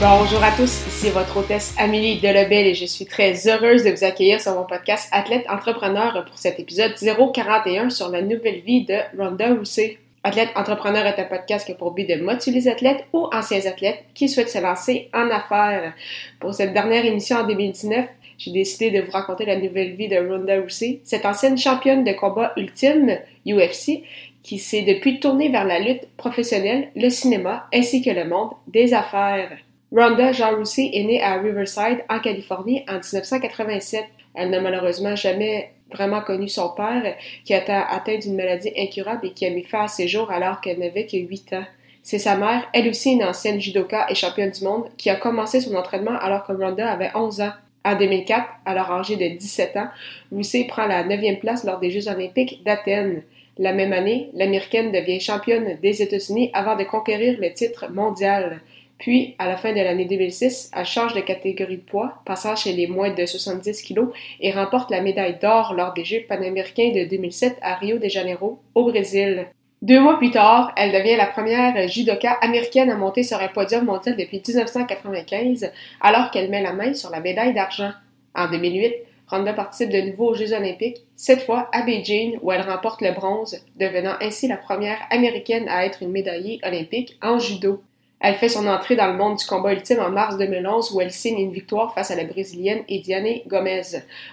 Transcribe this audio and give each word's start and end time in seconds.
Bonjour 0.00 0.44
à 0.44 0.52
tous, 0.52 0.86
ici 0.86 1.10
votre 1.10 1.38
hôtesse 1.38 1.74
Amélie 1.76 2.20
Delebel 2.20 2.68
et 2.68 2.74
je 2.74 2.84
suis 2.84 3.04
très 3.04 3.48
heureuse 3.48 3.82
de 3.82 3.90
vous 3.90 4.04
accueillir 4.04 4.40
sur 4.40 4.54
mon 4.54 4.62
podcast 4.62 5.08
Athlète 5.10 5.44
Entrepreneur 5.48 6.24
pour 6.24 6.38
cet 6.38 6.60
épisode 6.60 6.94
041 6.94 7.90
sur 7.90 8.08
la 8.08 8.22
nouvelle 8.22 8.60
vie 8.60 8.84
de 8.84 8.94
Rhonda 9.18 9.52
Rousset. 9.52 9.98
Athlète 10.22 10.50
Entrepreneur 10.54 11.04
est 11.04 11.20
un 11.20 11.24
podcast 11.24 11.66
qui 11.66 11.72
a 11.72 11.74
pour 11.74 11.90
but 11.90 12.08
de 12.08 12.14
motiver 12.22 12.60
les 12.60 12.68
athlètes 12.68 13.06
ou 13.12 13.26
anciens 13.32 13.66
athlètes 13.66 14.04
qui 14.14 14.28
souhaitent 14.28 14.50
se 14.50 14.60
lancer 14.60 15.08
en 15.12 15.30
affaires. 15.30 15.92
Pour 16.38 16.54
cette 16.54 16.72
dernière 16.72 17.04
émission 17.04 17.38
en 17.38 17.46
2019, 17.48 18.06
j'ai 18.38 18.52
décidé 18.52 18.92
de 18.92 19.04
vous 19.04 19.10
raconter 19.10 19.46
la 19.46 19.56
nouvelle 19.56 19.96
vie 19.96 20.06
de 20.06 20.16
Ronda 20.16 20.60
Rousey, 20.60 21.00
cette 21.02 21.26
ancienne 21.26 21.58
championne 21.58 22.04
de 22.04 22.12
combat 22.12 22.52
ultime 22.56 23.18
UFC 23.44 24.04
qui 24.44 24.60
s'est 24.60 24.82
depuis 24.82 25.18
tournée 25.18 25.48
vers 25.48 25.64
la 25.64 25.80
lutte 25.80 26.06
professionnelle, 26.16 26.90
le 26.94 27.10
cinéma 27.10 27.66
ainsi 27.74 28.00
que 28.00 28.10
le 28.10 28.28
monde 28.28 28.50
des 28.68 28.94
affaires. 28.94 29.50
Ronda 29.90 30.32
Jean 30.32 30.56
Rousey 30.56 30.90
est 30.92 31.04
née 31.04 31.22
à 31.22 31.40
Riverside, 31.40 32.04
en 32.10 32.20
Californie, 32.20 32.84
en 32.88 33.00
1987. 33.00 34.04
Elle 34.34 34.50
n'a 34.50 34.60
malheureusement 34.60 35.16
jamais 35.16 35.70
vraiment 35.90 36.20
connu 36.20 36.46
son 36.46 36.68
père, 36.70 37.16
qui 37.44 37.54
a 37.54 37.62
été 37.62 37.72
atteint 37.72 38.18
d'une 38.18 38.36
maladie 38.36 38.70
incurable 38.76 39.26
et 39.26 39.32
qui 39.32 39.46
a 39.46 39.50
mis 39.50 39.64
fin 39.64 39.84
à 39.84 39.88
ses 39.88 40.06
jours 40.06 40.30
alors 40.30 40.60
qu'elle 40.60 40.78
n'avait 40.78 41.06
que 41.06 41.16
8 41.16 41.54
ans. 41.54 41.64
C'est 42.02 42.18
sa 42.18 42.36
mère, 42.36 42.68
elle 42.74 42.88
aussi 42.88 43.12
une 43.12 43.24
ancienne 43.24 43.60
judoka 43.60 44.06
et 44.10 44.14
championne 44.14 44.50
du 44.50 44.62
monde, 44.62 44.88
qui 44.98 45.08
a 45.08 45.16
commencé 45.16 45.60
son 45.60 45.74
entraînement 45.74 46.18
alors 46.18 46.44
que 46.46 46.52
Ronda 46.52 46.90
avait 46.90 47.10
11 47.14 47.40
ans. 47.40 47.52
En 47.84 47.96
2004, 47.96 48.46
alors 48.66 48.90
âgée 48.90 49.16
de 49.16 49.38
17 49.38 49.76
ans, 49.78 49.88
Rousey 50.30 50.64
prend 50.64 50.86
la 50.86 51.02
9e 51.04 51.38
place 51.38 51.64
lors 51.64 51.78
des 51.78 51.90
Jeux 51.90 52.08
olympiques 52.08 52.62
d'Athènes. 52.62 53.22
La 53.56 53.72
même 53.72 53.94
année, 53.94 54.28
l'Américaine 54.34 54.92
devient 54.92 55.20
championne 55.20 55.78
des 55.82 56.02
États-Unis 56.02 56.50
avant 56.52 56.76
de 56.76 56.84
conquérir 56.84 57.38
le 57.40 57.52
titre 57.54 57.90
mondial. 57.90 58.60
Puis, 58.98 59.36
à 59.38 59.46
la 59.46 59.56
fin 59.56 59.72
de 59.72 59.80
l'année 59.80 60.06
2006, 60.06 60.72
elle 60.76 60.84
change 60.84 61.14
de 61.14 61.20
catégorie 61.20 61.76
de 61.76 61.82
poids, 61.82 62.14
passant 62.24 62.56
chez 62.56 62.72
les 62.72 62.88
moins 62.88 63.14
de 63.14 63.26
70 63.26 63.82
kg 63.82 64.08
et 64.40 64.50
remporte 64.50 64.90
la 64.90 65.00
médaille 65.00 65.38
d'or 65.40 65.74
lors 65.74 65.94
des 65.94 66.04
Jeux 66.04 66.24
panaméricains 66.28 66.90
de 66.92 67.08
2007 67.08 67.58
à 67.62 67.76
Rio 67.76 67.98
de 67.98 68.08
Janeiro, 68.08 68.58
au 68.74 68.84
Brésil. 68.84 69.46
Deux 69.80 70.00
mois 70.00 70.18
plus 70.18 70.32
tard, 70.32 70.72
elle 70.76 70.90
devient 70.90 71.14
la 71.14 71.26
première 71.26 71.86
judoka 71.86 72.32
américaine 72.32 72.90
à 72.90 72.96
monter 72.96 73.22
sur 73.22 73.38
un 73.38 73.46
podium 73.46 73.84
mondial 73.84 74.16
depuis 74.16 74.42
1995, 74.44 75.70
alors 76.00 76.32
qu'elle 76.32 76.50
met 76.50 76.62
la 76.62 76.72
main 76.72 76.94
sur 76.94 77.10
la 77.10 77.20
médaille 77.20 77.54
d'argent. 77.54 77.92
En 78.34 78.50
2008, 78.50 78.94
Ronda 79.28 79.52
participe 79.52 79.90
de 79.90 80.00
nouveau 80.00 80.30
aux 80.30 80.34
Jeux 80.34 80.52
olympiques, 80.52 81.04
cette 81.14 81.42
fois 81.42 81.68
à 81.72 81.82
Beijing, 81.82 82.38
où 82.42 82.50
elle 82.50 82.62
remporte 82.62 83.02
le 83.02 83.12
bronze, 83.12 83.64
devenant 83.76 84.14
ainsi 84.20 84.48
la 84.48 84.56
première 84.56 84.98
américaine 85.10 85.68
à 85.68 85.86
être 85.86 86.02
une 86.02 86.10
médaillée 86.10 86.58
olympique 86.64 87.16
en 87.22 87.38
judo. 87.38 87.80
Elle 88.20 88.34
fait 88.34 88.48
son 88.48 88.66
entrée 88.66 88.96
dans 88.96 89.06
le 89.06 89.16
monde 89.16 89.36
du 89.36 89.46
combat 89.46 89.72
ultime 89.72 90.00
en 90.00 90.10
mars 90.10 90.36
2011 90.38 90.92
où 90.92 91.00
elle 91.00 91.12
signe 91.12 91.38
une 91.38 91.52
victoire 91.52 91.94
face 91.94 92.10
à 92.10 92.16
la 92.16 92.24
Brésilienne 92.24 92.82
Ediane 92.88 93.40
Gomez. 93.46 93.82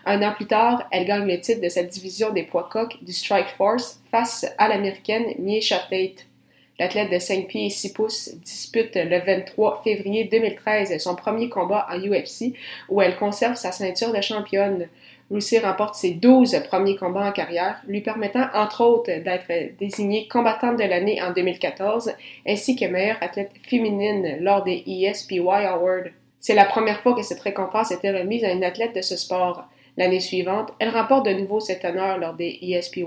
Un 0.06 0.24
an 0.24 0.34
plus 0.34 0.48
tard, 0.48 0.88
elle 0.92 1.06
gagne 1.06 1.28
le 1.28 1.40
titre 1.40 1.62
de 1.62 1.70
sa 1.70 1.84
division 1.84 2.32
des 2.32 2.44
poids 2.44 2.68
coqs 2.72 2.98
du 3.04 3.14
Strike 3.14 3.50
Force 3.56 4.02
face 4.10 4.46
à 4.58 4.68
l'Américaine 4.68 5.36
Miesha 5.38 5.78
Tate. 5.78 6.26
L'athlète 6.78 7.10
de 7.10 7.20
5 7.20 7.48
pieds 7.48 7.68
et 7.68 7.70
6 7.70 7.94
pouces 7.94 8.36
dispute 8.44 8.96
le 8.96 9.20
23 9.20 9.82
février 9.84 10.26
2013 10.26 10.98
son 11.02 11.16
premier 11.16 11.48
combat 11.48 11.88
en 11.90 11.98
UFC 11.98 12.54
où 12.90 13.02
elle 13.02 13.16
conserve 13.16 13.56
sa 13.56 13.72
ceinture 13.72 14.12
de 14.12 14.20
championne. 14.22 14.90
Lucy 15.32 15.58
remporte 15.58 15.96
ses 15.96 16.12
12 16.12 16.64
premiers 16.68 16.98
combats 16.98 17.28
en 17.28 17.32
carrière, 17.32 17.82
lui 17.88 18.02
permettant 18.02 18.48
entre 18.54 18.82
autres 18.84 19.12
d'être 19.24 19.78
désignée 19.80 20.28
combattante 20.28 20.78
de 20.78 20.84
l'année 20.84 21.22
en 21.22 21.32
2014 21.32 22.12
ainsi 22.46 22.76
que 22.76 22.86
meilleure 22.86 23.18
athlète 23.22 23.52
féminine 23.64 24.38
lors 24.42 24.64
des 24.64 24.84
ESPY 24.86 25.40
Awards. 25.40 26.10
C'est 26.42 26.54
la 26.56 26.66
première 26.66 27.00
fois 27.02 27.16
que 27.16 27.24
cette 27.24 27.40
récompense 27.40 27.92
était 27.92 28.12
remise 28.12 28.44
à 28.44 28.52
une 28.52 28.64
athlète 28.64 28.94
de 28.94 29.02
ce 29.02 29.16
sport. 29.16 29.64
L'année 29.98 30.20
suivante, 30.20 30.74
elle 30.80 30.90
remporte 30.90 31.26
de 31.26 31.32
nouveau 31.32 31.62
cet 31.62 31.86
honneur 31.86 32.18
lors 32.18 32.34
des 32.34 32.60
ESPY 32.62 33.06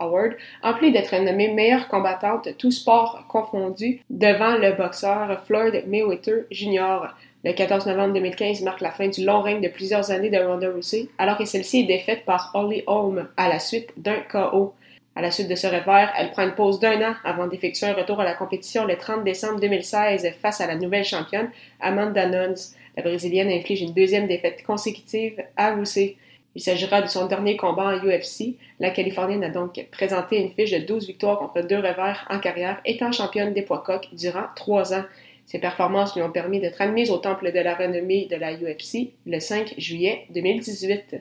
Awards, 0.00 0.34
en 0.62 0.74
plus 0.74 0.90
d'être 0.90 1.14
nommée 1.16 1.52
meilleure 1.52 1.88
combattante 1.88 2.56
tout 2.56 2.70
sport 2.70 3.26
confondu 3.28 4.00
devant 4.08 4.56
le 4.56 4.72
boxeur 4.72 5.44
Floyd 5.44 5.84
Mayweather 5.86 6.44
Jr. 6.50 7.14
Le 7.44 7.52
14 7.52 7.86
novembre 7.86 8.14
2015 8.14 8.62
marque 8.62 8.80
la 8.80 8.90
fin 8.90 9.08
du 9.08 9.24
long 9.24 9.42
règne 9.42 9.60
de 9.60 9.68
plusieurs 9.68 10.10
années 10.10 10.30
de 10.30 10.38
Ronda 10.38 10.70
Rousey, 10.70 11.08
alors 11.18 11.36
que 11.36 11.44
celle-ci 11.44 11.80
est 11.80 11.84
défaite 11.86 12.24
par 12.24 12.50
Holly 12.54 12.84
Holm 12.86 13.28
à 13.36 13.48
la 13.48 13.58
suite 13.58 13.90
d'un 13.98 14.20
KO. 14.30 14.74
À 15.16 15.22
la 15.22 15.30
suite 15.30 15.48
de 15.48 15.54
ce 15.54 15.66
revers, 15.66 16.12
elle 16.16 16.30
prend 16.30 16.44
une 16.44 16.54
pause 16.54 16.80
d'un 16.80 17.10
an 17.10 17.14
avant 17.24 17.46
d'effectuer 17.46 17.86
un 17.86 17.94
retour 17.94 18.20
à 18.20 18.24
la 18.24 18.34
compétition 18.34 18.86
le 18.86 18.96
30 18.96 19.24
décembre 19.24 19.60
2016 19.60 20.30
face 20.40 20.60
à 20.60 20.66
la 20.66 20.76
nouvelle 20.76 21.04
championne 21.04 21.50
Amanda 21.80 22.26
Nunes. 22.26 22.56
La 22.96 23.02
Brésilienne 23.02 23.50
inflige 23.50 23.82
une 23.82 23.92
deuxième 23.92 24.26
défaite 24.26 24.62
consécutive 24.62 25.42
à 25.56 25.74
Rousey. 25.74 26.16
Il 26.56 26.62
s'agira 26.62 27.00
de 27.00 27.06
son 27.06 27.26
dernier 27.26 27.56
combat 27.56 27.94
en 27.94 28.04
UFC. 28.04 28.56
La 28.80 28.90
Californienne 28.90 29.44
a 29.44 29.50
donc 29.50 29.86
présenté 29.92 30.38
une 30.38 30.50
fiche 30.50 30.72
de 30.72 30.78
12 30.78 31.06
victoires 31.06 31.38
contre 31.38 31.60
deux 31.66 31.76
revers 31.76 32.26
en 32.28 32.40
carrière, 32.40 32.80
étant 32.84 33.12
championne 33.12 33.54
des 33.54 33.62
poids 33.62 33.82
coqs 33.84 34.08
durant 34.12 34.46
trois 34.56 34.92
ans. 34.92 35.04
Ses 35.46 35.58
performances 35.58 36.14
lui 36.14 36.22
ont 36.22 36.30
permis 36.30 36.60
d'être 36.60 36.80
admise 36.80 37.10
au 37.10 37.18
temple 37.18 37.52
de 37.52 37.58
la 37.60 37.74
renommée 37.74 38.26
de 38.26 38.36
la 38.36 38.52
UFC 38.54 39.12
le 39.26 39.38
5 39.38 39.74
juillet 39.78 40.26
2018. 40.30 41.16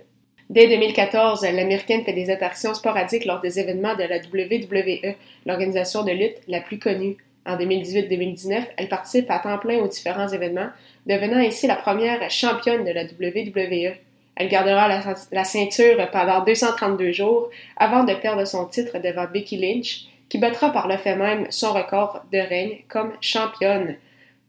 Dès 0.49 0.67
2014, 0.67 1.43
l'Américaine 1.43 2.03
fait 2.03 2.13
des 2.13 2.31
apparitions 2.31 2.73
sporadiques 2.73 3.25
lors 3.25 3.39
des 3.39 3.59
événements 3.59 3.95
de 3.95 4.03
la 4.03 4.17
WWE, 4.17 5.15
l'organisation 5.45 6.03
de 6.03 6.11
lutte 6.11 6.41
la 6.47 6.59
plus 6.59 6.79
connue. 6.79 7.17
En 7.45 7.55
2018-2019, 7.55 8.63
elle 8.77 8.89
participe 8.89 9.29
à 9.29 9.39
temps 9.39 9.59
plein 9.59 9.77
aux 9.77 9.87
différents 9.87 10.27
événements, 10.27 10.69
devenant 11.05 11.37
ainsi 11.37 11.67
la 11.67 11.75
première 11.75 12.29
championne 12.31 12.83
de 12.83 12.91
la 12.91 13.03
WWE. 13.03 13.95
Elle 14.39 14.47
gardera 14.47 14.87
la, 14.87 15.43
ceinture 15.43 16.09
pendant 16.11 16.45
232 16.45 17.11
jours 17.11 17.49
avant 17.75 18.05
de 18.05 18.13
perdre 18.13 18.45
son 18.45 18.65
titre 18.67 18.97
devant 18.97 19.25
Becky 19.25 19.57
Lynch, 19.57 20.05
qui 20.29 20.37
battra 20.37 20.71
par 20.71 20.87
le 20.87 20.95
fait 20.95 21.17
même 21.17 21.45
son 21.49 21.73
record 21.73 22.23
de 22.31 22.37
règne 22.37 22.77
comme 22.87 23.11
championne. 23.19 23.97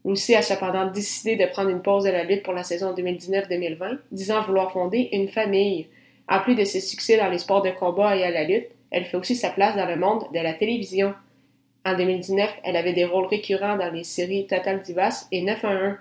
Lucy 0.05 0.33
a 0.33 0.41
cependant 0.41 0.85
décidé 0.85 1.35
de 1.35 1.45
prendre 1.45 1.69
une 1.69 1.81
pause 1.81 2.05
de 2.05 2.09
la 2.09 2.23
lutte 2.23 2.41
pour 2.41 2.53
la 2.53 2.63
saison 2.63 2.93
2019-2020, 2.93 3.97
disant 4.13 4.41
vouloir 4.43 4.71
fonder 4.71 5.09
une 5.11 5.27
famille. 5.27 5.87
En 6.29 6.39
plus 6.39 6.55
de 6.55 6.63
ses 6.63 6.79
succès 6.79 7.17
dans 7.17 7.29
les 7.29 7.39
sports 7.39 7.61
de 7.61 7.71
combat 7.71 8.15
et 8.15 8.23
à 8.23 8.31
la 8.31 8.45
lutte, 8.45 8.67
elle 8.91 9.03
fait 9.03 9.17
aussi 9.17 9.35
sa 9.35 9.49
place 9.49 9.75
dans 9.75 9.85
le 9.85 9.97
monde 9.97 10.23
de 10.33 10.39
la 10.39 10.53
télévision. 10.53 11.13
En 11.85 11.97
2019, 11.97 12.49
elle 12.63 12.77
avait 12.77 12.93
des 12.93 13.05
rôles 13.05 13.27
récurrents 13.27 13.75
dans 13.75 13.91
les 13.91 14.05
séries 14.05 14.47
Total 14.47 14.81
Divas 14.81 15.27
et 15.33 15.41
911. 15.41 15.95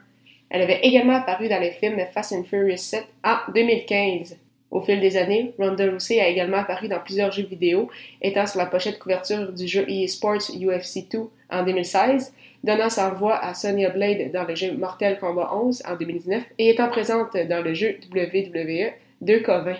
Elle 0.51 0.63
avait 0.63 0.81
également 0.83 1.15
apparu 1.15 1.49
dans 1.49 1.61
les 1.61 1.71
films 1.71 2.01
Fast 2.13 2.33
and 2.33 2.45
Furious 2.45 2.77
7 2.77 3.05
en 3.25 3.53
2015. 3.53 4.37
Au 4.71 4.81
fil 4.81 5.01
des 5.01 5.17
années, 5.17 5.53
Ronda 5.59 5.91
Rousey 5.91 6.21
a 6.21 6.29
également 6.29 6.59
apparu 6.59 6.87
dans 6.89 7.01
plusieurs 7.01 7.33
jeux 7.33 7.45
vidéo, 7.45 7.89
étant 8.23 8.47
sur 8.47 8.59
la 8.59 8.67
pochette 8.67 8.99
couverture 8.99 9.53
du 9.53 9.67
jeu 9.67 9.85
EA 9.89 10.07
Sports 10.07 10.51
UFC 10.51 11.09
2 11.11 11.19
en 11.51 11.65
2016 11.65 12.33
donnant 12.63 12.91
sa 12.91 13.11
voix 13.11 13.39
à 13.39 13.55
Sonya 13.55 13.91
Blade 13.91 14.33
dans 14.33 14.45
le 14.45 14.55
jeu 14.55 14.73
Mortal 14.73 15.19
Kombat 15.19 15.51
11 15.55 15.83
en 15.89 15.97
2019 15.97 16.43
et 16.59 16.71
étant 16.71 16.89
présente 16.89 17.37
dans 17.37 17.63
le 17.63 17.75
jeu 17.75 17.97
WWE 18.15 18.93
2K20. 19.25 19.77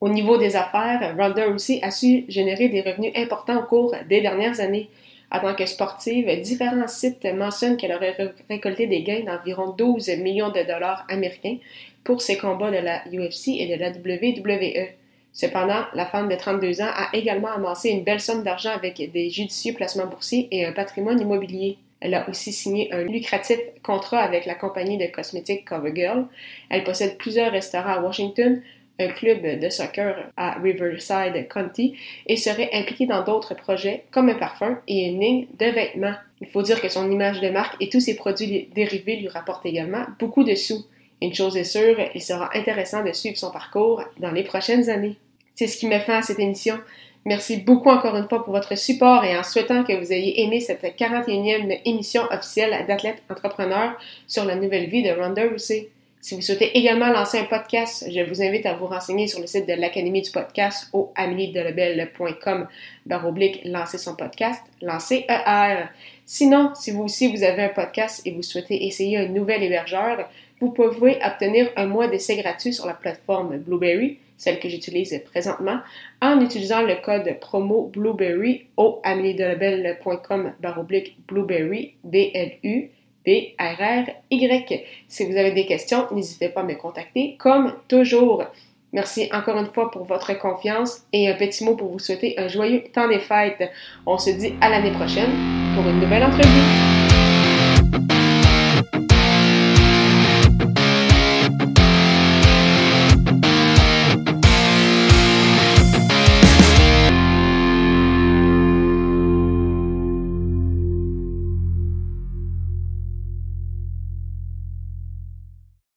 Au 0.00 0.08
niveau 0.08 0.38
des 0.38 0.56
affaires, 0.56 1.14
Ronda 1.18 1.46
Rousey 1.46 1.80
a 1.82 1.90
su 1.90 2.24
générer 2.28 2.68
des 2.68 2.80
revenus 2.80 3.12
importants 3.16 3.60
au 3.60 3.64
cours 3.64 3.94
des 4.08 4.20
dernières 4.20 4.60
années. 4.60 4.88
En 5.32 5.38
tant 5.38 5.54
que 5.54 5.66
sportive, 5.66 6.28
différents 6.40 6.88
sites 6.88 7.24
mentionnent 7.24 7.76
qu'elle 7.76 7.92
aurait 7.92 8.16
récolté 8.48 8.86
des 8.86 9.02
gains 9.02 9.24
d'environ 9.24 9.70
12 9.70 10.08
millions 10.18 10.50
de 10.50 10.62
dollars 10.62 11.06
américains 11.08 11.58
pour 12.02 12.20
ses 12.20 12.36
combats 12.36 12.70
de 12.70 12.78
la 12.78 13.02
UFC 13.12 13.48
et 13.48 13.68
de 13.68 13.80
la 13.80 13.90
WWE. 13.90 14.88
Cependant, 15.32 15.84
la 15.94 16.06
femme 16.06 16.28
de 16.28 16.34
32 16.34 16.80
ans 16.80 16.90
a 16.92 17.08
également 17.12 17.52
amassé 17.52 17.90
une 17.90 18.02
belle 18.02 18.20
somme 18.20 18.42
d'argent 18.42 18.70
avec 18.70 18.96
des 18.96 19.30
judicieux 19.30 19.74
placements 19.74 20.06
boursiers 20.06 20.48
et 20.50 20.66
un 20.66 20.72
patrimoine 20.72 21.20
immobilier. 21.20 21.78
Elle 22.00 22.14
a 22.14 22.28
aussi 22.28 22.52
signé 22.52 22.92
un 22.92 23.02
lucratif 23.02 23.58
contrat 23.82 24.20
avec 24.20 24.46
la 24.46 24.54
compagnie 24.54 24.98
de 24.98 25.06
cosmétiques 25.06 25.68
CoverGirl. 25.68 26.26
Elle 26.70 26.82
possède 26.82 27.18
plusieurs 27.18 27.52
restaurants 27.52 27.92
à 27.92 28.00
Washington, 28.00 28.62
un 29.00 29.08
club 29.08 29.60
de 29.60 29.68
soccer 29.70 30.30
à 30.36 30.58
Riverside 30.60 31.48
County 31.48 31.96
et 32.26 32.36
serait 32.36 32.70
impliqué 32.72 33.06
dans 33.06 33.24
d'autres 33.24 33.54
projets 33.54 34.04
comme 34.10 34.28
un 34.28 34.34
parfum 34.34 34.78
et 34.86 35.06
une 35.08 35.20
ligne 35.20 35.46
de 35.58 35.66
vêtements. 35.66 36.14
Il 36.40 36.48
faut 36.48 36.62
dire 36.62 36.80
que 36.80 36.88
son 36.88 37.10
image 37.10 37.40
de 37.40 37.50
marque 37.50 37.76
et 37.80 37.88
tous 37.88 38.00
ses 38.00 38.16
produits 38.16 38.68
dérivés 38.74 39.16
lui 39.16 39.28
rapportent 39.28 39.66
également 39.66 40.04
beaucoup 40.18 40.44
de 40.44 40.54
sous. 40.54 40.84
Une 41.22 41.34
chose 41.34 41.56
est 41.56 41.64
sûre, 41.64 41.98
il 42.14 42.22
sera 42.22 42.50
intéressant 42.56 43.04
de 43.04 43.12
suivre 43.12 43.36
son 43.36 43.50
parcours 43.50 44.02
dans 44.18 44.30
les 44.30 44.44
prochaines 44.44 44.88
années. 44.88 45.16
C'est 45.54 45.66
ce 45.66 45.76
qui 45.76 45.86
met 45.86 46.00
fin 46.00 46.18
à 46.18 46.22
cette 46.22 46.38
émission. 46.38 46.78
Merci 47.26 47.58
beaucoup 47.58 47.90
encore 47.90 48.16
une 48.16 48.28
fois 48.28 48.42
pour 48.42 48.54
votre 48.54 48.78
support 48.78 49.24
et 49.24 49.36
en 49.36 49.42
souhaitant 49.42 49.84
que 49.84 49.92
vous 49.92 50.10
ayez 50.10 50.42
aimé 50.42 50.60
cette 50.60 50.82
41e 50.82 51.80
émission 51.84 52.22
officielle 52.30 52.86
d'Athlète 52.86 53.22
Entrepreneur 53.28 53.92
sur 54.26 54.46
la 54.46 54.56
nouvelle 54.56 54.88
vie 54.88 55.02
de 55.02 55.10
Ronda 55.10 55.46
Rousey. 55.46 55.90
Si 56.22 56.34
vous 56.34 56.42
souhaitez 56.42 56.76
également 56.76 57.08
lancer 57.08 57.38
un 57.38 57.44
podcast, 57.44 58.04
je 58.06 58.20
vous 58.20 58.42
invite 58.42 58.66
à 58.66 58.74
vous 58.74 58.86
renseigner 58.86 59.26
sur 59.26 59.40
le 59.40 59.46
site 59.46 59.66
de 59.66 59.72
l'Académie 59.72 60.20
du 60.20 60.30
podcast 60.30 60.90
au 60.92 61.10
ameliedelebel.com 61.16 62.68
baroblique 63.06 63.62
lancer 63.64 63.96
son 63.96 64.16
podcast, 64.16 64.62
lancer 64.82 65.24
ER. 65.30 65.86
Sinon, 66.26 66.72
si 66.74 66.90
vous 66.90 67.04
aussi 67.04 67.34
vous 67.34 67.42
avez 67.42 67.62
un 67.62 67.68
podcast 67.70 68.20
et 68.26 68.32
vous 68.32 68.42
souhaitez 68.42 68.86
essayer 68.86 69.16
un 69.16 69.28
nouvel 69.28 69.62
hébergeur, 69.62 70.28
vous 70.60 70.70
pouvez 70.70 71.18
obtenir 71.24 71.70
un 71.76 71.86
mois 71.86 72.06
d'essai 72.06 72.36
gratuit 72.36 72.74
sur 72.74 72.84
la 72.84 72.92
plateforme 72.92 73.56
Blueberry, 73.56 74.18
celle 74.36 74.60
que 74.60 74.68
j'utilise 74.68 75.18
présentement, 75.24 75.80
en 76.20 76.38
utilisant 76.42 76.82
le 76.82 76.96
code 76.96 77.34
promo 77.40 77.90
Blueberry 77.94 78.66
au 78.76 79.00
ameliedelebel.com 79.04 80.52
baroblique 80.60 81.16
Blueberry, 81.26 81.94
B-L-U. 82.04 82.90
B-R-R-Y. 83.26 84.84
Si 85.08 85.24
vous 85.24 85.36
avez 85.36 85.52
des 85.52 85.66
questions, 85.66 86.06
n'hésitez 86.12 86.48
pas 86.48 86.60
à 86.60 86.64
me 86.64 86.74
contacter 86.74 87.36
comme 87.38 87.74
toujours. 87.88 88.44
Merci 88.92 89.28
encore 89.32 89.56
une 89.58 89.72
fois 89.72 89.90
pour 89.90 90.04
votre 90.04 90.36
confiance 90.38 91.02
et 91.12 91.28
un 91.28 91.34
petit 91.34 91.64
mot 91.64 91.76
pour 91.76 91.90
vous 91.90 91.98
souhaiter 91.98 92.34
un 92.38 92.48
joyeux 92.48 92.82
temps 92.92 93.08
des 93.08 93.20
fêtes. 93.20 93.70
On 94.04 94.18
se 94.18 94.30
dit 94.30 94.54
à 94.60 94.68
l'année 94.68 94.92
prochaine 94.92 95.30
pour 95.76 95.88
une 95.88 96.00
nouvelle 96.00 96.24
entrevue. 96.24 96.99